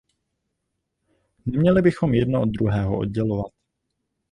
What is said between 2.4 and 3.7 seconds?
od druhého oddělovat.